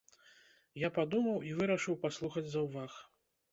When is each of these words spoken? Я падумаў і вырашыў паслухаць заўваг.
Я 0.83 0.89
падумаў 0.95 1.37
і 1.51 1.53
вырашыў 1.61 2.01
паслухаць 2.07 2.45
заўваг. 2.57 3.01